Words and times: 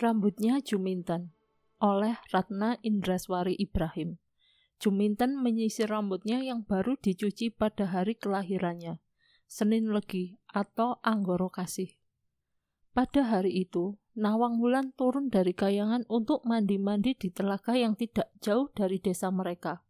Rambutnya 0.00 0.64
Juminten 0.64 1.36
oleh 1.76 2.16
Ratna 2.32 2.80
Indraswari 2.80 3.52
Ibrahim. 3.60 4.16
Juminten 4.80 5.36
menyisir 5.36 5.92
rambutnya 5.92 6.40
yang 6.40 6.64
baru 6.64 6.96
dicuci 6.96 7.52
pada 7.52 7.84
hari 7.84 8.16
kelahirannya, 8.16 8.96
Senin 9.44 9.92
Legi 9.92 10.40
atau 10.48 10.96
Anggoro 11.04 11.52
Kasih. 11.52 12.00
Pada 12.96 13.28
hari 13.28 13.60
itu, 13.60 14.00
Nawang 14.16 14.56
Wulan 14.56 14.96
turun 14.96 15.28
dari 15.28 15.52
kayangan 15.52 16.08
untuk 16.08 16.48
mandi-mandi 16.48 17.12
di 17.12 17.28
telaga 17.28 17.76
yang 17.76 17.92
tidak 17.92 18.32
jauh 18.40 18.72
dari 18.72 19.04
desa 19.04 19.28
mereka. 19.28 19.84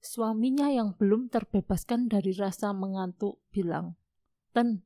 Suaminya 0.00 0.72
yang 0.72 0.96
belum 0.96 1.28
terbebaskan 1.28 2.08
dari 2.08 2.32
rasa 2.32 2.72
mengantuk 2.72 3.44
bilang, 3.52 4.00
Ten, 4.56 4.80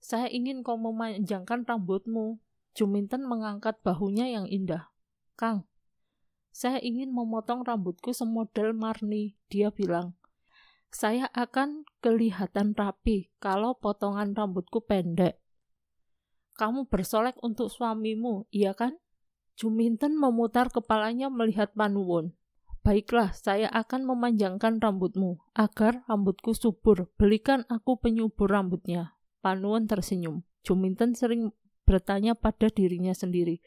saya 0.00 0.32
ingin 0.32 0.64
kau 0.64 0.80
memanjangkan 0.80 1.68
rambutmu. 1.68 2.40
Juminten 2.74 3.26
mengangkat 3.26 3.82
bahunya 3.82 4.30
yang 4.30 4.46
indah. 4.46 4.90
Kang, 5.34 5.66
saya 6.50 6.82
ingin 6.82 7.14
memotong 7.14 7.62
rambutku 7.62 8.10
semodel 8.10 8.74
Marni, 8.74 9.38
dia 9.46 9.70
bilang. 9.70 10.18
Saya 10.90 11.30
akan 11.30 11.86
kelihatan 12.02 12.74
rapi 12.74 13.30
kalau 13.38 13.78
potongan 13.78 14.34
rambutku 14.34 14.82
pendek. 14.82 15.38
Kamu 16.58 16.90
bersolek 16.90 17.38
untuk 17.46 17.70
suamimu, 17.70 18.50
iya 18.50 18.74
kan? 18.74 18.98
Juminten 19.54 20.18
memutar 20.18 20.68
kepalanya 20.68 21.30
melihat 21.30 21.70
Panuwun. 21.78 22.34
Baiklah, 22.80 23.36
saya 23.36 23.68
akan 23.70 24.08
memanjangkan 24.08 24.80
rambutmu, 24.80 25.38
agar 25.52 26.02
rambutku 26.08 26.56
subur. 26.56 27.12
Belikan 27.20 27.68
aku 27.68 28.00
penyubur 28.00 28.50
rambutnya. 28.50 29.14
Panuwun 29.44 29.86
tersenyum. 29.86 30.42
Juminten 30.64 31.12
sering 31.12 31.52
bertanya 31.84 32.36
pada 32.36 32.68
dirinya 32.68 33.12
sendiri, 33.12 33.60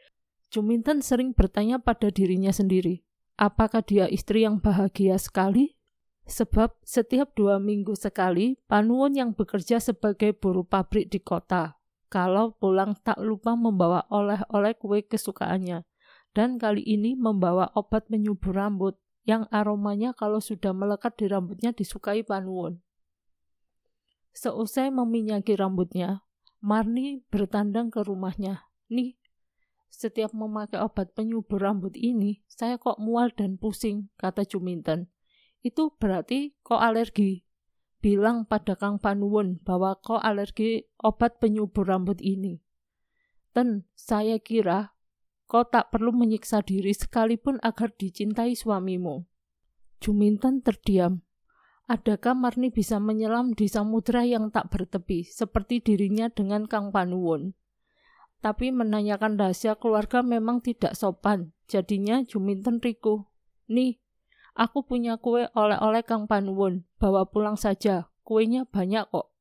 Juminten 0.54 1.02
sering 1.02 1.34
bertanya 1.34 1.82
pada 1.82 2.14
dirinya 2.14 2.54
sendiri, 2.54 3.02
apakah 3.42 3.82
dia 3.82 4.06
istri 4.06 4.46
yang 4.46 4.62
bahagia 4.62 5.18
sekali? 5.18 5.74
Sebab 6.30 6.78
setiap 6.86 7.34
dua 7.34 7.58
minggu 7.58 7.98
sekali, 7.98 8.62
Panuwun 8.70 9.18
yang 9.18 9.34
bekerja 9.34 9.82
sebagai 9.82 10.38
buruh 10.38 10.62
pabrik 10.62 11.10
di 11.10 11.18
kota, 11.18 11.82
kalau 12.06 12.54
pulang 12.54 12.94
tak 13.02 13.18
lupa 13.18 13.58
membawa 13.58 14.06
oleh-oleh 14.14 14.78
kue 14.78 15.02
kesukaannya, 15.02 15.90
dan 16.38 16.62
kali 16.62 16.86
ini 16.86 17.18
membawa 17.18 17.74
obat 17.74 18.06
penyubur 18.06 18.54
rambut, 18.54 18.94
yang 19.26 19.50
aromanya 19.50 20.14
kalau 20.14 20.38
sudah 20.38 20.70
melekat 20.70 21.18
di 21.18 21.34
rambutnya 21.34 21.74
disukai 21.74 22.22
Panuwun. 22.22 22.78
Seusai 24.38 24.94
meminyaki 24.94 25.58
rambutnya, 25.58 26.22
Marni 26.64 27.20
bertandang 27.28 27.92
ke 27.92 28.00
rumahnya. 28.08 28.72
Nih, 28.88 29.20
setiap 29.92 30.32
memakai 30.32 30.80
obat 30.80 31.12
penyubur 31.12 31.60
rambut 31.60 31.92
ini, 32.00 32.40
saya 32.48 32.80
kok 32.80 33.04
mual 33.04 33.36
dan 33.36 33.60
pusing, 33.60 34.08
kata 34.16 34.48
Juminten. 34.48 35.12
Itu 35.60 35.92
berarti 36.00 36.56
kok 36.64 36.80
alergi. 36.80 37.44
Bilang 38.00 38.48
pada 38.48 38.80
Kang 38.80 38.96
Panuwun 38.96 39.60
bahwa 39.60 40.00
kok 40.00 40.24
alergi 40.24 40.88
obat 41.04 41.44
penyubur 41.44 41.84
rambut 41.84 42.24
ini. 42.24 42.64
Dan 43.52 43.84
saya 43.96 44.40
kira 44.40 44.96
kau 45.52 45.68
tak 45.68 45.92
perlu 45.92 46.16
menyiksa 46.16 46.64
diri 46.64 46.96
sekalipun 46.96 47.60
agar 47.60 47.92
dicintai 47.92 48.56
suamimu. 48.56 49.28
Juminten 50.00 50.64
terdiam. 50.64 51.28
Adakah 51.88 52.34
Marni 52.34 52.72
bisa 52.72 53.00
menyelam 53.00 53.52
di 53.54 53.68
samudera 53.68 54.24
yang 54.24 54.50
tak 54.50 54.72
bertepi, 54.72 55.28
seperti 55.28 55.84
dirinya 55.84 56.32
dengan 56.32 56.66
Kang 56.66 56.96
Panuwun? 56.96 57.54
tapi 58.44 58.76
menanyakan 58.76 59.40
rahasia 59.40 59.80
keluarga 59.80 60.20
memang 60.20 60.60
tidak 60.60 61.00
sopan. 61.00 61.56
Jadinya 61.72 62.20
Juminten 62.28 62.84
Riku. 62.84 63.24
Nih, 63.72 64.04
aku 64.52 64.84
punya 64.84 65.16
kue 65.16 65.48
oleh-oleh 65.56 66.04
Kang 66.04 66.28
Panuwun, 66.28 66.84
bawa 67.00 67.24
pulang 67.24 67.56
saja. 67.56 68.12
Kuenya 68.28 68.68
banyak 68.68 69.08
kok. 69.08 69.32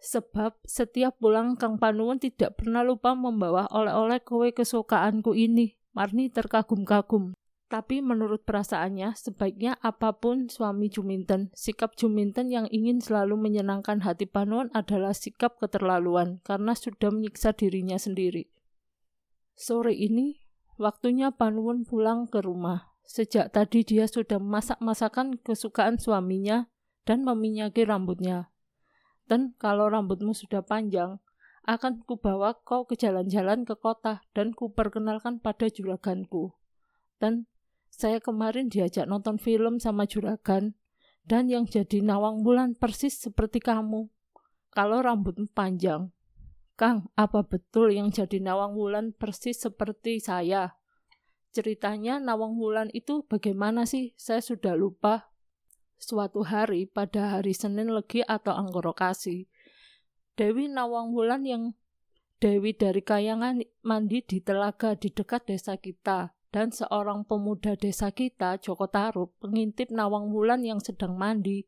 Sebab 0.00 0.56
setiap 0.64 1.20
pulang 1.20 1.60
Kang 1.60 1.76
Panuwun 1.76 2.16
tidak 2.16 2.56
pernah 2.56 2.80
lupa 2.80 3.12
membawa 3.12 3.68
oleh-oleh 3.68 4.24
kue 4.24 4.56
kesukaanku 4.56 5.36
ini. 5.36 5.76
Marni 5.92 6.32
terkagum-kagum. 6.32 7.36
Tapi 7.70 8.02
menurut 8.02 8.42
perasaannya, 8.42 9.14
sebaiknya 9.14 9.78
apa 9.78 10.18
pun 10.18 10.50
suami 10.50 10.90
Juminten, 10.90 11.54
sikap 11.54 11.94
Juminten 11.94 12.50
yang 12.50 12.66
ingin 12.66 12.98
selalu 12.98 13.38
menyenangkan 13.38 14.02
hati 14.02 14.26
Panuan 14.26 14.74
adalah 14.74 15.14
sikap 15.14 15.62
keterlaluan 15.62 16.42
karena 16.42 16.74
sudah 16.74 17.14
menyiksa 17.14 17.54
dirinya 17.54 17.94
sendiri. 17.94 18.50
Sore 19.54 19.94
ini, 19.94 20.42
waktunya 20.82 21.30
Panuan 21.30 21.86
pulang 21.86 22.26
ke 22.26 22.42
rumah. 22.42 22.90
Sejak 23.06 23.54
tadi 23.54 23.86
dia 23.86 24.10
sudah 24.10 24.42
masak-masakan 24.42 25.38
kesukaan 25.38 26.02
suaminya 26.02 26.66
dan 27.06 27.22
meminyaki 27.22 27.86
rambutnya. 27.86 28.50
Dan 29.30 29.54
kalau 29.62 29.86
rambutmu 29.86 30.34
sudah 30.34 30.66
panjang, 30.66 31.22
akan 31.70 32.02
kubawa 32.02 32.58
kau 32.66 32.82
ke 32.82 32.98
jalan-jalan 32.98 33.62
ke 33.62 33.78
kota 33.78 34.26
dan 34.34 34.50
kuperkenalkan 34.58 35.38
pada 35.38 35.70
juraganku. 35.70 36.50
Dan 37.22 37.46
saya 37.90 38.22
kemarin 38.22 38.70
diajak 38.70 39.04
nonton 39.04 39.36
film 39.36 39.82
sama 39.82 40.08
juragan, 40.08 40.78
dan 41.26 41.50
yang 41.52 41.68
jadi 41.68 42.00
nawang 42.00 42.42
bulan 42.46 42.78
persis 42.78 43.18
seperti 43.18 43.60
kamu. 43.60 44.08
Kalau 44.70 45.02
rambutmu 45.02 45.50
panjang. 45.52 46.14
Kang, 46.78 47.12
apa 47.12 47.44
betul 47.44 47.92
yang 47.92 48.08
jadi 48.08 48.40
nawang 48.40 48.72
bulan 48.72 49.12
persis 49.12 49.60
seperti 49.60 50.16
saya? 50.16 50.80
Ceritanya 51.52 52.16
nawang 52.16 52.56
bulan 52.56 52.88
itu 52.96 53.26
bagaimana 53.28 53.84
sih? 53.84 54.16
Saya 54.16 54.40
sudah 54.40 54.78
lupa. 54.78 55.28
Suatu 56.00 56.40
hari 56.48 56.88
pada 56.88 57.36
hari 57.36 57.52
Senin 57.52 57.92
Legi 57.92 58.24
atau 58.24 58.56
Anggorokasi, 58.56 59.44
Dewi 60.32 60.72
Nawang 60.72 61.12
Wulan 61.12 61.44
yang 61.44 61.76
Dewi 62.40 62.72
dari 62.72 63.04
Kayangan 63.04 63.60
mandi 63.84 64.24
di 64.24 64.40
telaga 64.40 64.96
di 64.96 65.12
dekat 65.12 65.44
desa 65.52 65.76
kita 65.76 66.32
dan 66.50 66.74
seorang 66.74 67.22
pemuda 67.22 67.78
desa 67.78 68.10
kita, 68.10 68.58
Joko 68.58 68.90
Tarub, 68.90 69.30
mengintip 69.42 69.94
Nawang 69.94 70.34
Wulan 70.34 70.66
yang 70.66 70.82
sedang 70.82 71.14
mandi. 71.14 71.66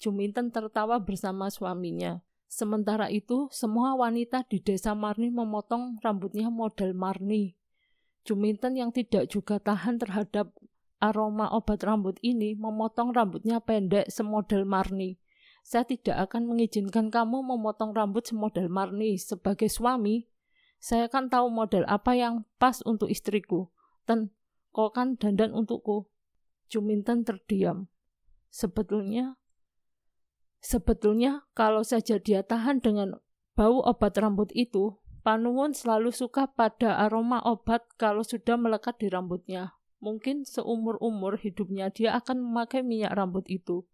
Juminten 0.00 0.48
tertawa 0.48 0.96
bersama 1.00 1.52
suaminya. 1.52 2.24
Sementara 2.48 3.12
itu, 3.12 3.52
semua 3.52 3.92
wanita 3.92 4.48
di 4.48 4.64
desa 4.64 4.96
Marni 4.96 5.28
memotong 5.28 6.00
rambutnya 6.00 6.48
model 6.48 6.96
Marni. 6.96 7.52
Juminten 8.24 8.72
yang 8.80 8.88
tidak 8.88 9.28
juga 9.28 9.60
tahan 9.60 10.00
terhadap 10.00 10.56
aroma 10.98 11.52
obat 11.52 11.84
rambut 11.84 12.16
ini 12.24 12.56
memotong 12.56 13.12
rambutnya 13.12 13.60
pendek 13.60 14.08
semodel 14.08 14.64
Marni. 14.64 15.20
Saya 15.60 15.84
tidak 15.84 16.32
akan 16.32 16.48
mengizinkan 16.48 17.12
kamu 17.12 17.44
memotong 17.44 17.92
rambut 17.92 18.24
semodel 18.24 18.72
Marni 18.72 19.20
sebagai 19.20 19.68
suami. 19.68 20.24
Saya 20.80 21.12
kan 21.12 21.28
tahu 21.28 21.52
model 21.52 21.84
apa 21.84 22.16
yang 22.16 22.48
pas 22.56 22.80
untuk 22.88 23.12
istriku. 23.12 23.68
Ten, 24.08 24.32
kau 24.72 24.88
kan 24.88 25.20
dandan 25.20 25.52
untukku. 25.52 26.08
Juminten 26.72 27.28
terdiam. 27.28 27.92
Sebetulnya, 28.48 29.36
sebetulnya 30.64 31.44
kalau 31.52 31.84
saja 31.84 32.16
dia 32.16 32.40
tahan 32.40 32.80
dengan 32.80 33.20
bau 33.52 33.84
obat 33.84 34.16
rambut 34.16 34.48
itu, 34.56 34.96
Panuwun 35.20 35.76
selalu 35.76 36.08
suka 36.08 36.48
pada 36.48 36.96
aroma 37.04 37.44
obat 37.44 37.84
kalau 38.00 38.24
sudah 38.24 38.56
melekat 38.56 38.96
di 38.96 39.12
rambutnya. 39.12 39.76
Mungkin 40.00 40.48
seumur-umur 40.48 41.36
hidupnya 41.36 41.92
dia 41.92 42.16
akan 42.16 42.40
memakai 42.40 42.80
minyak 42.80 43.12
rambut 43.12 43.44
itu. 43.44 43.84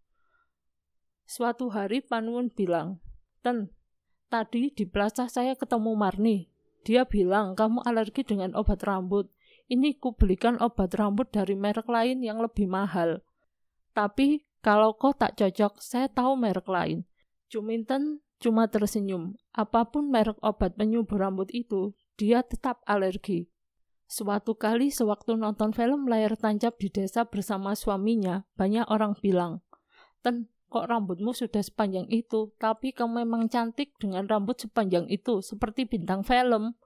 Suatu 1.27 1.75
hari 1.75 1.99
Panuwun 1.99 2.55
bilang, 2.55 3.03
Ten, 3.43 3.67
tadi 4.31 4.71
di 4.71 4.87
plaza 4.87 5.27
saya 5.27 5.59
ketemu 5.59 5.91
Marni. 5.91 6.47
Dia 6.87 7.03
bilang 7.03 7.51
kamu 7.57 7.83
alergi 7.83 8.23
dengan 8.23 8.55
obat 8.55 8.79
rambut 8.87 9.34
ini 9.65 9.97
ku 9.97 10.13
belikan 10.13 10.61
obat 10.61 10.93
rambut 10.93 11.29
dari 11.33 11.57
merek 11.57 11.89
lain 11.89 12.21
yang 12.21 12.37
lebih 12.37 12.69
mahal. 12.69 13.25
Tapi 13.95 14.45
kalau 14.61 14.97
kau 14.97 15.13
tak 15.13 15.37
cocok, 15.37 15.77
saya 15.81 16.09
tahu 16.09 16.37
merek 16.37 16.65
lain. 16.65 17.05
Juminten 17.49 18.25
cuma 18.41 18.65
tersenyum. 18.69 19.37
Apa 19.53 19.87
pun 19.89 20.09
merek 20.09 20.37
obat 20.41 20.73
penyubur 20.73 21.21
rambut 21.21 21.49
itu, 21.53 21.93
dia 22.17 22.41
tetap 22.41 22.81
alergi. 22.85 23.49
Suatu 24.05 24.53
kali 24.53 24.93
sewaktu 24.93 25.33
nonton 25.33 25.73
film 25.73 26.05
layar 26.05 26.37
tancap 26.37 26.77
di 26.77 26.93
desa 26.93 27.25
bersama 27.25 27.73
suaminya, 27.73 28.45
banyak 28.53 28.85
orang 28.85 29.17
bilang, 29.17 29.65
Ten, 30.21 30.49
kok 30.69 30.85
rambutmu 30.85 31.33
sudah 31.33 31.65
sepanjang 31.65 32.05
itu, 32.13 32.53
tapi 32.61 32.93
kamu 32.93 33.25
memang 33.25 33.49
cantik 33.49 33.97
dengan 33.97 34.29
rambut 34.29 34.61
sepanjang 34.61 35.09
itu, 35.09 35.41
seperti 35.41 35.89
bintang 35.89 36.21
film. 36.21 36.77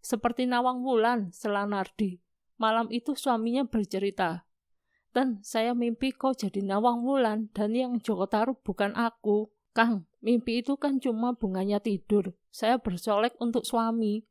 Seperti 0.00 0.46
Nawang 0.46 0.82
Wulan, 0.86 1.34
Selanardi. 1.34 2.20
Malam 2.56 2.88
itu 2.88 3.12
suaminya 3.12 3.68
bercerita, 3.68 4.48
Dan 5.12 5.40
saya 5.40 5.72
mimpi 5.72 6.12
kau 6.12 6.36
jadi 6.36 6.60
Nawang 6.60 7.04
Wulan 7.04 7.48
dan 7.52 7.72
yang 7.72 8.00
Joko 8.00 8.28
Taruh 8.28 8.56
bukan 8.60 8.92
aku. 8.96 9.48
Kang, 9.76 10.08
mimpi 10.24 10.64
itu 10.64 10.76
kan 10.80 11.00
cuma 11.00 11.36
bunganya 11.36 11.80
tidur. 11.80 12.32
Saya 12.48 12.80
bersolek 12.80 13.36
untuk 13.40 13.68
suami. 13.68 14.24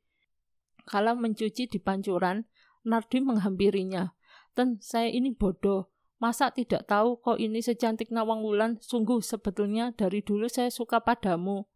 Kala 0.86 1.14
mencuci 1.14 1.70
di 1.70 1.78
pancuran, 1.78 2.46
Nardi 2.86 3.22
menghampirinya. 3.22 4.14
Dan 4.58 4.82
saya 4.82 5.10
ini 5.10 5.34
bodoh. 5.34 5.90
Masa 6.18 6.50
tidak 6.50 6.88
tahu 6.88 7.20
kok 7.20 7.38
ini 7.38 7.60
secantik 7.60 8.10
Nawang 8.10 8.42
Wulan? 8.42 8.82
Sungguh 8.82 9.22
sebetulnya 9.22 9.94
dari 9.94 10.26
dulu 10.26 10.50
saya 10.50 10.74
suka 10.74 11.02
padamu. 11.04 11.70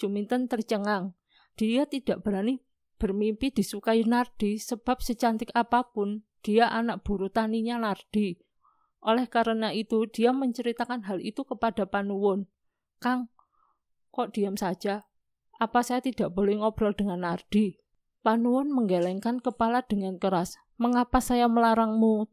Juminten 0.00 0.48
tercengang. 0.48 1.12
Dia 1.60 1.84
tidak 1.84 2.24
berani 2.24 2.62
bermimpi 3.00 3.48
disukai 3.48 4.04
Nardi 4.04 4.60
sebab 4.60 5.00
secantik 5.00 5.48
apa 5.56 5.88
pun 5.88 6.20
dia 6.44 6.68
anak 6.68 7.00
buru 7.00 7.32
taninya 7.32 7.80
Nardi. 7.80 8.36
Oleh 9.00 9.24
karena 9.32 9.72
itu 9.72 10.04
dia 10.12 10.36
menceritakan 10.36 11.08
hal 11.08 11.24
itu 11.24 11.40
kepada 11.48 11.88
Panuwun. 11.88 12.44
Kang, 13.00 13.32
kok 14.12 14.36
diam 14.36 14.60
saja? 14.60 15.08
Apa 15.56 15.80
saya 15.80 16.04
tidak 16.04 16.36
boleh 16.36 16.60
ngobrol 16.60 16.92
dengan 16.92 17.24
Nardi? 17.24 17.80
Panuwun 18.20 18.68
menggelengkan 18.68 19.40
kepala 19.40 19.80
dengan 19.80 20.20
keras. 20.20 20.60
Mengapa 20.76 21.24
saya 21.24 21.48
melarangmu? 21.48 22.28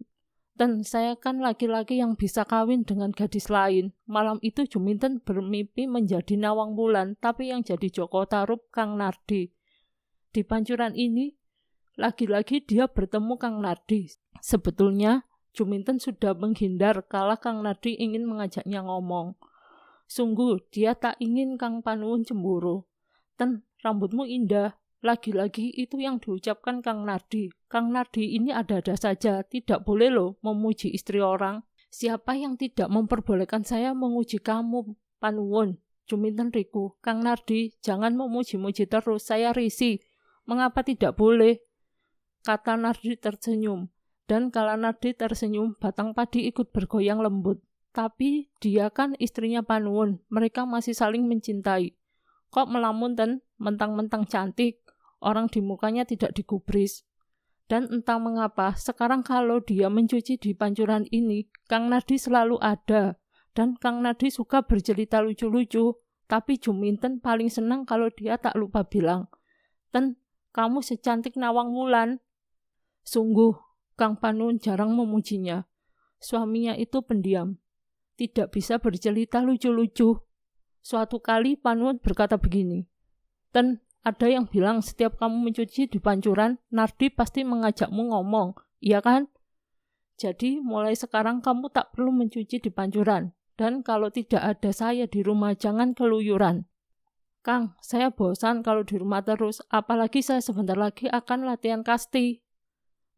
Dan 0.58 0.81
saya 0.81 1.14
kan 1.16 1.40
laki-laki 1.40 2.02
yang 2.02 2.18
bisa 2.18 2.44
kawin 2.44 2.81
dengan 2.81 3.14
gadis 3.14 3.48
lain. 3.48 3.94
Malam 4.10 4.42
itu 4.44 4.66
Juminten 4.66 5.22
bermimpi 5.22 5.86
menjadi 5.86 6.34
Nawang 6.34 6.74
Bulan, 6.74 7.16
tapi 7.22 7.54
yang 7.54 7.62
jadi 7.62 7.88
Joko 7.88 8.25
Tarup 8.25 8.68
Kang 8.74 8.98
Nardi. 8.98 9.54
Di 10.32 10.44
pancuran 10.44 10.94
ini, 10.94 11.34
lagi-lagi 11.96 12.62
dia 12.62 12.86
bertemu 12.86 13.34
Kang 13.40 13.64
Nardi. 13.64 14.12
Sebetulnya, 14.44 15.26
Juminten 15.58 15.98
sudah 15.98 16.38
menghindar 16.38 17.02
kala 17.10 17.34
Kang 17.42 17.66
Nardi 17.66 17.98
ingin 17.98 18.30
mengajaknya 18.30 18.86
ngomong. 18.86 19.34
Sungguh, 20.06 20.62
dia 20.70 20.94
tak 20.94 21.18
ingin 21.18 21.58
Kang 21.58 21.82
Panuwun 21.82 22.22
cemburu. 22.22 22.86
Dan 23.34 23.66
rambutmu 23.82 24.30
indah, 24.30 24.78
lagi-lagi 25.02 25.74
itu 25.74 25.98
yang 25.98 26.22
diucapkan 26.22 26.86
Kang 26.86 27.10
Nardi. 27.10 27.50
Kang 27.66 27.90
Nardi 27.90 28.38
ini 28.38 28.54
ada-ada 28.54 28.94
saja, 28.94 29.42
tidak 29.42 29.82
boleh 29.82 30.14
loh 30.14 30.38
memuji 30.46 30.94
istri 30.94 31.18
orang. 31.18 31.66
Siapa 31.90 32.38
yang 32.38 32.54
tidak 32.54 32.94
memperbolehkan 32.94 33.66
saya 33.66 33.98
menguji 33.98 34.38
kamu, 34.38 34.94
Panuwun? 35.18 35.82
Juminten 36.08 36.56
Riku, 36.56 36.96
Kang 37.04 37.20
Nardi, 37.20 37.76
jangan 37.84 38.16
memuji-muji 38.16 38.88
terus, 38.88 39.28
saya 39.28 39.52
risih. 39.52 40.00
Mengapa 40.48 40.80
tidak 40.82 41.20
boleh? 41.20 41.60
Kata 42.48 42.80
Nardi 42.80 43.20
tersenyum. 43.20 43.92
Dan 44.28 44.48
kala 44.48 44.80
Nardi 44.80 45.12
tersenyum, 45.12 45.76
batang 45.76 46.16
padi 46.16 46.48
ikut 46.48 46.72
bergoyang 46.72 47.20
lembut. 47.20 47.60
Tapi 47.92 48.48
dia 48.64 48.88
kan 48.88 49.16
istrinya 49.20 49.60
Panuwun, 49.60 50.24
mereka 50.32 50.64
masih 50.64 50.96
saling 50.96 51.28
mencintai. 51.28 51.96
Kok 52.48 52.68
melamun 52.72 53.20
dan 53.20 53.44
mentang-mentang 53.60 54.24
cantik, 54.24 54.80
orang 55.20 55.52
di 55.52 55.60
mukanya 55.60 56.08
tidak 56.08 56.32
digubris. 56.32 57.04
Dan 57.68 57.92
entah 57.92 58.16
mengapa, 58.16 58.72
sekarang 58.80 59.28
kalau 59.28 59.60
dia 59.60 59.92
mencuci 59.92 60.40
di 60.40 60.56
pancuran 60.56 61.04
ini, 61.12 61.52
Kang 61.68 61.92
Nardi 61.92 62.16
selalu 62.16 62.56
ada. 62.64 63.20
Dan 63.52 63.76
Kang 63.76 64.00
Nardi 64.00 64.32
suka 64.32 64.64
bercerita 64.64 65.20
lucu-lucu, 65.20 66.00
tapi 66.32 66.56
Juminten 66.56 67.20
paling 67.20 67.52
senang 67.52 67.84
kalau 67.84 68.08
dia 68.08 68.40
tak 68.40 68.56
lupa 68.56 68.88
bilang, 68.88 69.28
Ten, 69.92 70.16
kamu 70.57 70.81
secantik 70.81 71.38
Nawang 71.38 71.69
Wulan. 71.69 72.18
Sungguh, 73.06 73.54
Kang 73.94 74.18
Panun 74.18 74.57
jarang 74.57 74.98
memujinya. 74.98 75.69
Suaminya 76.18 76.74
itu 76.74 77.06
pendiam. 77.06 77.62
Tidak 78.18 78.50
bisa 78.50 78.81
bercerita 78.81 79.45
lucu-lucu. 79.45 80.18
Suatu 80.81 81.21
kali 81.21 81.62
Panun 81.62 82.01
berkata 82.01 82.42
begini, 82.42 82.89
Ten, 83.54 83.86
ada 84.01 84.25
yang 84.25 84.50
bilang 84.50 84.81
setiap 84.81 85.21
kamu 85.21 85.51
mencuci 85.51 85.86
di 85.86 86.01
pancuran, 86.01 86.57
Nardi 86.74 87.13
pasti 87.13 87.45
mengajakmu 87.45 88.09
ngomong, 88.09 88.57
iya 88.81 88.98
kan? 88.98 89.30
Jadi 90.18 90.57
mulai 90.57 90.98
sekarang 90.98 91.45
kamu 91.45 91.69
tak 91.69 91.94
perlu 91.94 92.09
mencuci 92.09 92.57
di 92.57 92.74
pancuran. 92.74 93.30
Dan 93.54 93.86
kalau 93.86 94.09
tidak 94.09 94.42
ada 94.42 94.74
saya 94.74 95.06
di 95.06 95.21
rumah, 95.21 95.54
jangan 95.54 95.94
keluyuran. 95.94 96.65
Kang, 97.45 97.80
saya 97.80 98.12
bosan 98.12 98.60
kalau 98.62 98.84
di 98.84 99.00
rumah 99.00 99.24
terus, 99.24 99.63
apalagi 99.72 100.19
saya 100.19 100.44
sebentar 100.44 100.75
lagi 100.75 101.07
akan 101.07 101.48
latihan 101.48 101.81
kasti. 101.86 102.44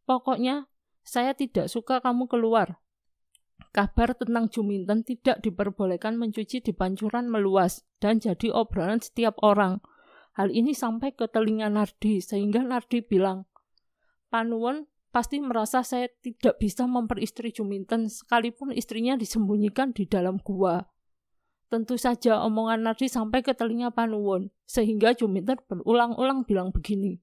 Pokoknya, 0.06 0.70
saya 1.02 1.34
tidak 1.34 1.70
suka 1.72 1.98
kamu 2.02 2.30
keluar. 2.30 2.78
Kabar 3.70 4.18
tentang 4.18 4.50
Juminten 4.50 5.06
tidak 5.06 5.46
diperbolehkan 5.46 6.18
mencuci 6.18 6.62
di 6.62 6.74
pancuran 6.74 7.30
meluas 7.30 7.86
dan 8.02 8.18
jadi 8.18 8.50
obrolan 8.50 8.98
setiap 8.98 9.38
orang. 9.46 9.82
Hal 10.34 10.50
ini 10.50 10.74
sampai 10.74 11.14
ke 11.14 11.30
telinga 11.30 11.70
Nardi, 11.70 12.22
sehingga 12.22 12.66
Nardi 12.66 13.06
bilang, 13.06 13.46
Panuwon 14.30 14.90
pasti 15.10 15.42
merasa 15.42 15.82
saya 15.82 16.10
tidak 16.22 16.62
bisa 16.62 16.86
memperistri 16.86 17.50
Juminten 17.50 18.10
sekalipun 18.10 18.74
istrinya 18.74 19.18
disembunyikan 19.18 19.94
di 19.94 20.06
dalam 20.06 20.38
gua. 20.42 20.86
Tentu 21.70 22.02
saja 22.02 22.42
omongan 22.42 22.82
Nardi 22.82 23.06
sampai 23.06 23.46
ke 23.46 23.54
telinga 23.54 23.94
Panuwon, 23.94 24.50
sehingga 24.66 25.14
Juminten 25.14 25.62
berulang-ulang 25.70 26.44
bilang 26.44 26.74
begini. 26.74 27.22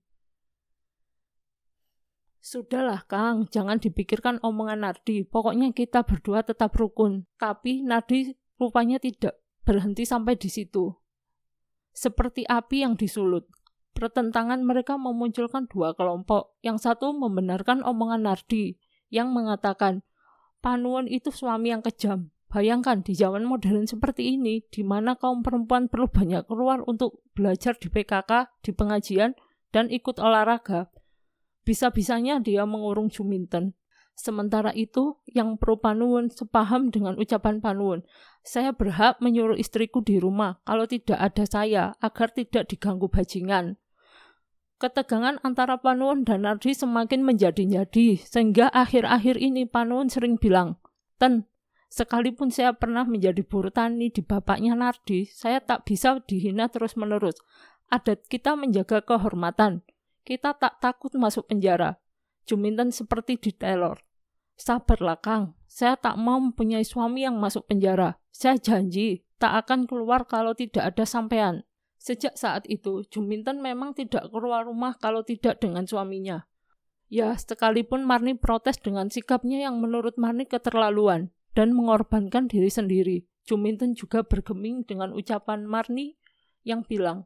Sudahlah 2.38 3.02
Kang, 3.10 3.50
jangan 3.50 3.82
dipikirkan 3.82 4.38
omongan 4.46 4.86
Nardi, 4.86 5.26
pokoknya 5.26 5.74
kita 5.74 6.06
berdua 6.06 6.46
tetap 6.46 6.78
rukun. 6.78 7.26
Tapi 7.42 7.82
Nardi 7.82 8.38
rupanya 8.54 9.02
tidak 9.02 9.42
berhenti 9.66 10.06
sampai 10.06 10.38
di 10.38 10.46
situ 10.46 10.94
seperti 11.96 12.44
api 12.44 12.84
yang 12.84 12.94
disulut. 12.94 13.48
Pertentangan 13.96 14.60
mereka 14.60 15.00
memunculkan 15.00 15.64
dua 15.72 15.96
kelompok. 15.96 16.60
Yang 16.60 16.84
satu 16.84 17.16
membenarkan 17.16 17.80
omongan 17.80 18.28
Nardi 18.28 18.76
yang 19.08 19.32
mengatakan, 19.32 20.04
Panuan 20.60 21.08
itu 21.08 21.32
suami 21.32 21.72
yang 21.72 21.80
kejam. 21.80 22.28
Bayangkan 22.46 23.02
di 23.02 23.12
zaman 23.12 23.42
modern 23.42 23.90
seperti 23.90 24.38
ini, 24.38 24.62
di 24.70 24.86
mana 24.86 25.18
kaum 25.18 25.42
perempuan 25.42 25.90
perlu 25.90 26.06
banyak 26.06 26.46
keluar 26.46 26.80
untuk 26.86 27.26
belajar 27.34 27.74
di 27.74 27.90
PKK, 27.90 28.62
di 28.62 28.70
pengajian, 28.70 29.34
dan 29.74 29.90
ikut 29.90 30.22
olahraga. 30.22 30.88
Bisa-bisanya 31.66 32.38
dia 32.38 32.62
mengurung 32.62 33.10
Juminten. 33.10 33.74
Sementara 34.16 34.72
itu, 34.72 35.20
yang 35.28 35.60
pro 35.60 35.76
Panuwun 35.76 36.32
sepaham 36.32 36.88
dengan 36.88 37.20
ucapan 37.20 37.60
Panuwun. 37.60 38.00
Saya 38.40 38.72
berhak 38.72 39.20
menyuruh 39.20 39.60
istriku 39.60 40.00
di 40.00 40.16
rumah 40.16 40.62
kalau 40.64 40.88
tidak 40.88 41.20
ada 41.20 41.44
saya 41.44 41.84
agar 42.00 42.32
tidak 42.32 42.70
diganggu 42.72 43.12
bajingan. 43.12 43.76
Ketegangan 44.80 45.42
antara 45.44 45.76
Panuwun 45.76 46.24
dan 46.24 46.48
Nardi 46.48 46.72
semakin 46.72 47.28
menjadi-jadi, 47.28 48.22
sehingga 48.24 48.72
akhir-akhir 48.72 49.36
ini 49.36 49.68
Panuwun 49.68 50.08
sering 50.08 50.40
bilang, 50.40 50.80
Ten, 51.20 51.44
sekalipun 51.88 52.52
saya 52.52 52.74
pernah 52.74 53.06
menjadi 53.06 53.42
buruh 53.46 53.72
tani 53.72 54.10
di 54.10 54.20
bapaknya 54.20 54.76
Nardi, 54.76 55.26
saya 55.26 55.62
tak 55.62 55.86
bisa 55.86 56.20
dihina 56.24 56.68
terus-menerus. 56.68 57.38
Adat 57.86 58.26
kita 58.26 58.58
menjaga 58.58 59.02
kehormatan. 59.02 59.86
Kita 60.26 60.58
tak 60.58 60.82
takut 60.82 61.14
masuk 61.14 61.46
penjara. 61.46 62.02
Juminten 62.46 62.90
seperti 62.90 63.38
di 63.38 63.54
Taylor. 63.54 64.02
Sabarlah 64.58 65.22
Kang, 65.22 65.54
saya 65.70 65.94
tak 65.94 66.18
mau 66.18 66.42
mempunyai 66.42 66.82
suami 66.82 67.22
yang 67.22 67.38
masuk 67.38 67.70
penjara. 67.70 68.18
Saya 68.34 68.58
janji 68.58 69.22
tak 69.38 69.66
akan 69.66 69.86
keluar 69.86 70.26
kalau 70.26 70.56
tidak 70.56 70.94
ada 70.94 71.04
sampean. 71.06 71.62
Sejak 72.00 72.34
saat 72.34 72.66
itu, 72.66 73.06
Juminten 73.06 73.62
memang 73.62 73.94
tidak 73.94 74.32
keluar 74.34 74.66
rumah 74.66 74.98
kalau 74.98 75.22
tidak 75.22 75.62
dengan 75.62 75.86
suaminya. 75.86 76.48
Ya, 77.06 77.38
sekalipun 77.38 78.02
Marni 78.02 78.34
protes 78.34 78.82
dengan 78.82 79.12
sikapnya 79.12 79.70
yang 79.70 79.78
menurut 79.78 80.18
Marni 80.18 80.42
keterlaluan 80.42 81.30
dan 81.56 81.72
mengorbankan 81.72 82.52
diri 82.52 82.68
sendiri. 82.68 83.24
Juminten 83.48 83.96
juga 83.96 84.20
bergeming 84.20 84.84
dengan 84.84 85.16
ucapan 85.16 85.64
Marni 85.64 86.20
yang 86.68 86.84
bilang, 86.84 87.24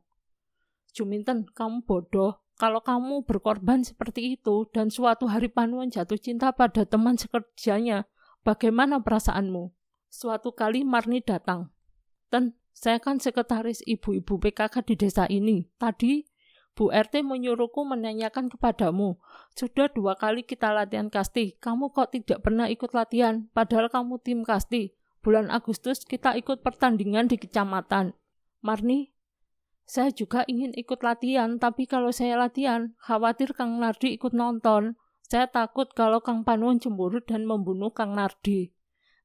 Juminten, 0.94 1.50
kamu 1.50 1.82
bodoh. 1.82 2.38
Kalau 2.60 2.84
kamu 2.84 3.24
berkorban 3.24 3.80
seperti 3.80 4.36
itu 4.36 4.68
dan 4.68 4.92
suatu 4.92 5.24
hari 5.24 5.48
Panuan 5.48 5.88
jatuh 5.88 6.20
cinta 6.20 6.52
pada 6.52 6.84
teman 6.84 7.16
sekerjanya, 7.16 8.04
bagaimana 8.44 9.00
perasaanmu? 9.00 9.72
Suatu 10.12 10.52
kali 10.52 10.84
Marni 10.84 11.24
datang. 11.24 11.72
Dan 12.28 12.52
saya 12.76 13.00
kan 13.00 13.16
sekretaris 13.16 13.80
ibu-ibu 13.88 14.36
PKK 14.36 14.76
di 14.84 14.94
desa 14.94 15.24
ini. 15.32 15.72
Tadi 15.80 16.20
Bu 16.78 16.88
RT 16.88 17.26
menyuruhku 17.26 17.82
menanyakan 17.84 18.48
kepadamu. 18.48 19.18
Sudah 19.52 19.90
dua 19.92 20.16
kali 20.16 20.46
kita 20.46 20.70
latihan 20.70 21.10
kasti, 21.10 21.58
kamu 21.58 21.92
kok 21.92 22.14
tidak 22.14 22.40
pernah 22.46 22.70
ikut 22.70 22.94
latihan, 22.94 23.50
padahal 23.52 23.90
kamu 23.92 24.22
tim 24.22 24.40
kasti. 24.46 24.94
Bulan 25.20 25.52
Agustus 25.52 26.06
kita 26.08 26.32
ikut 26.40 26.64
pertandingan 26.64 27.28
di 27.28 27.36
kecamatan. 27.36 28.16
Marni, 28.64 29.12
saya 29.90 30.14
juga 30.14 30.46
ingin 30.46 30.70
ikut 30.78 31.02
latihan, 31.02 31.58
tapi 31.58 31.90
kalau 31.90 32.14
saya 32.14 32.38
latihan, 32.38 32.94
khawatir 33.02 33.50
Kang 33.58 33.82
Nardi 33.82 34.14
ikut 34.14 34.30
nonton. 34.30 34.94
Saya 35.26 35.50
takut 35.50 35.90
kalau 35.90 36.22
Kang 36.22 36.46
Panuan 36.46 36.78
cemburu 36.78 37.18
dan 37.18 37.42
membunuh 37.42 37.90
Kang 37.90 38.14
Nardi. 38.14 38.70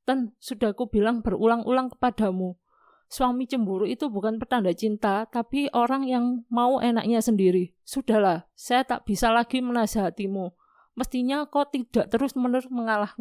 Dan 0.10 0.34
sudah 0.42 0.74
aku 0.74 0.90
bilang 0.90 1.22
berulang-ulang 1.22 1.94
kepadamu, 1.94 2.58
Suami 3.06 3.46
cemburu 3.46 3.86
itu 3.86 4.10
bukan 4.10 4.42
petanda 4.42 4.74
cinta, 4.74 5.30
tapi 5.30 5.70
orang 5.72 6.10
yang 6.10 6.44
mau 6.50 6.82
enaknya 6.82 7.22
sendiri. 7.22 7.78
Sudahlah, 7.86 8.50
saya 8.58 8.82
tak 8.82 9.06
bisa 9.06 9.30
lagi 9.30 9.62
menasihatimu. 9.62 10.52
Mestinya 10.98 11.46
kau 11.46 11.68
tidak 11.70 12.10
terus-menerus 12.10 12.72
mengalah, 12.72 13.14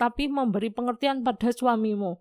tapi 0.00 0.32
memberi 0.32 0.72
pengertian 0.72 1.20
pada 1.20 1.52
suamimu. 1.52 2.16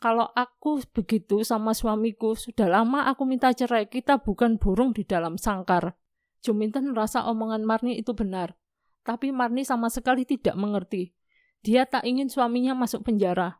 Kalau 0.00 0.32
aku 0.32 0.80
begitu 0.96 1.44
sama 1.44 1.76
suamiku, 1.76 2.32
sudah 2.32 2.66
lama 2.66 3.04
aku 3.06 3.28
minta 3.28 3.52
cerai. 3.52 3.84
Kita 3.84 4.16
bukan 4.18 4.56
burung 4.56 4.96
di 4.96 5.04
dalam 5.04 5.36
sangkar. 5.36 5.92
Juminten 6.40 6.96
merasa 6.96 7.28
omongan 7.28 7.68
Marni 7.68 8.00
itu 8.00 8.16
benar. 8.16 8.56
Tapi 9.04 9.28
Marni 9.28 9.60
sama 9.68 9.92
sekali 9.92 10.24
tidak 10.24 10.56
mengerti. 10.56 11.12
Dia 11.60 11.84
tak 11.84 12.08
ingin 12.08 12.32
suaminya 12.32 12.72
masuk 12.72 13.04
penjara. 13.04 13.59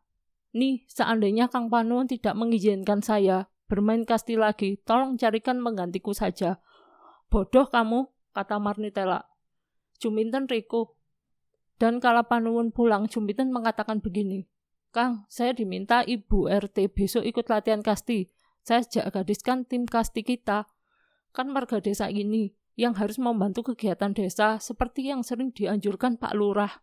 Nih, 0.51 0.83
seandainya 0.91 1.47
Kang 1.47 1.71
Panuun 1.71 2.11
tidak 2.11 2.35
mengizinkan 2.35 3.03
saya 3.03 3.47
bermain 3.71 4.03
kasti 4.03 4.35
lagi, 4.35 4.83
tolong 4.83 5.15
carikan 5.15 5.63
menggantiku 5.63 6.11
saja. 6.11 6.59
Bodoh 7.31 7.71
kamu, 7.71 8.11
kata 8.35 8.59
Marnitela. 8.59 9.31
Juminten 10.03 10.51
Riko. 10.51 10.99
Dan 11.79 12.03
kala 12.03 12.27
Panuun 12.27 12.75
pulang, 12.75 13.07
Juminten 13.07 13.55
mengatakan 13.55 14.03
begini, 14.03 14.51
Kang, 14.91 15.23
saya 15.31 15.55
diminta 15.55 16.03
Ibu 16.03 16.51
RT 16.51 16.91
besok 16.91 17.23
ikut 17.23 17.47
latihan 17.47 17.79
kasti. 17.79 18.27
Saya 18.67 18.83
sejak 18.83 19.15
gadiskan 19.15 19.63
tim 19.63 19.87
kasti 19.87 20.27
kita. 20.27 20.67
Kan 21.31 21.55
warga 21.55 21.79
desa 21.79 22.11
ini 22.11 22.51
yang 22.75 22.99
harus 22.99 23.23
membantu 23.23 23.71
kegiatan 23.71 24.11
desa 24.11 24.59
seperti 24.59 25.15
yang 25.15 25.23
sering 25.23 25.55
dianjurkan 25.55 26.19
Pak 26.19 26.35
Lurah. 26.35 26.83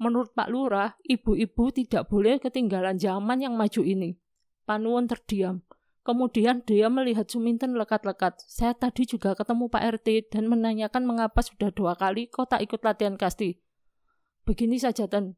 Menurut 0.00 0.32
Pak 0.32 0.48
Lurah, 0.48 0.96
ibu-ibu 1.04 1.68
tidak 1.68 2.08
boleh 2.08 2.40
ketinggalan 2.40 2.96
zaman 2.96 3.44
yang 3.44 3.52
maju 3.52 3.84
ini. 3.84 4.16
Panuwon 4.64 5.04
terdiam. 5.04 5.60
Kemudian 6.00 6.64
dia 6.64 6.88
melihat 6.88 7.28
Suminten 7.28 7.76
lekat-lekat. 7.76 8.40
Saya 8.48 8.72
tadi 8.72 9.04
juga 9.04 9.36
ketemu 9.36 9.68
Pak 9.68 10.00
RT 10.00 10.32
dan 10.32 10.48
menanyakan 10.48 11.04
mengapa 11.04 11.44
sudah 11.44 11.68
dua 11.68 11.92
kali 12.00 12.32
kau 12.32 12.48
tak 12.48 12.64
ikut 12.64 12.80
latihan 12.80 13.20
kasti. 13.20 13.60
Begini 14.48 14.80
saja, 14.80 15.04
Ten. 15.04 15.36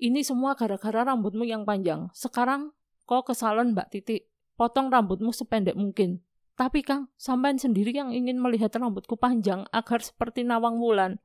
Ini 0.00 0.24
semua 0.24 0.56
gara-gara 0.56 1.04
rambutmu 1.04 1.44
yang 1.44 1.68
panjang. 1.68 2.08
Sekarang 2.16 2.72
kau 3.04 3.20
ke 3.20 3.36
salon 3.36 3.76
Mbak 3.76 3.92
Titik. 3.92 4.32
Potong 4.56 4.88
rambutmu 4.88 5.28
sependek 5.28 5.76
mungkin. 5.76 6.24
Tapi 6.54 6.86
Kang, 6.86 7.10
sampean 7.18 7.58
sendiri 7.58 7.90
yang 7.90 8.14
ingin 8.14 8.38
melihat 8.38 8.70
rambutku 8.72 9.18
panjang 9.18 9.66
agar 9.74 10.00
seperti 10.00 10.46
nawang 10.46 10.78
wulan. 10.78 11.20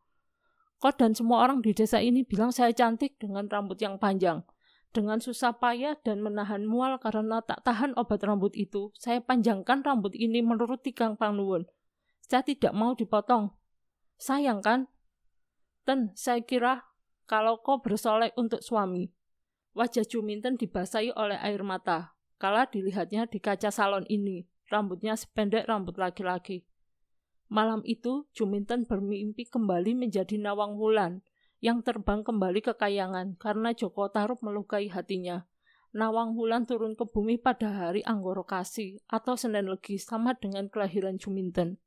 Kok 0.79 0.95
dan 0.95 1.11
semua 1.11 1.43
orang 1.43 1.59
di 1.59 1.75
desa 1.75 1.99
ini 1.99 2.23
bilang 2.23 2.55
saya 2.55 2.71
cantik 2.71 3.19
dengan 3.19 3.51
rambut 3.51 3.75
yang 3.83 3.99
panjang. 3.99 4.47
Dengan 4.95 5.19
susah 5.19 5.59
payah 5.59 5.99
dan 6.01 6.23
menahan 6.23 6.63
mual 6.65 6.97
karena 7.03 7.43
tak 7.43 7.61
tahan 7.67 7.93
obat 7.99 8.23
rambut 8.23 8.55
itu, 8.55 8.89
saya 8.95 9.19
panjangkan 9.19 9.83
rambut 9.83 10.15
ini 10.15 10.39
menurut 10.39 10.81
Kang 10.95 11.19
Pangnuwun. 11.19 11.67
Saya 12.25 12.41
tidak 12.47 12.71
mau 12.71 12.95
dipotong. 12.95 13.51
Sayang 14.17 14.63
kan? 14.63 14.87
Dan 15.83 16.15
saya 16.15 16.41
kira 16.41 16.89
kalau 17.27 17.59
kau 17.59 17.83
bersolek 17.83 18.33
untuk 18.39 18.63
suami. 18.63 19.11
Wajah 19.77 20.07
Juminten 20.07 20.57
dibasahi 20.57 21.13
oleh 21.13 21.37
air 21.43 21.61
mata. 21.61 22.15
Kala 22.39 22.65
dilihatnya 22.71 23.27
di 23.27 23.37
kaca 23.43 23.67
salon 23.69 24.07
ini, 24.07 24.47
rambutnya 24.71 25.13
sependek 25.17 25.67
rambut 25.67 25.99
laki-laki. 25.99 26.68
Malam 27.49 27.81
itu, 27.81 28.29
Juminten 28.29 28.85
bermimpi 28.85 29.49
kembali 29.49 29.97
menjadi 29.97 30.37
Nawang 30.37 30.77
Wulan 30.77 31.25
yang 31.59 31.81
terbang 31.81 32.21
kembali 32.21 32.61
ke 32.61 32.77
kayangan 32.77 33.35
karena 33.41 33.73
Joko 33.73 34.07
Tarub 34.13 34.39
melukai 34.45 34.87
hatinya. 34.87 35.49
Nawang 35.89 36.37
Wulan 36.37 36.69
turun 36.69 36.93
ke 36.93 37.09
bumi 37.09 37.41
pada 37.41 37.73
hari 37.73 38.05
Anggoro 38.05 38.45
Kasih 38.45 39.01
atau 39.09 39.33
Senin 39.33 39.65
Legi 39.65 39.97
sama 39.97 40.37
dengan 40.37 40.69
kelahiran 40.69 41.17
Juminten. 41.17 41.81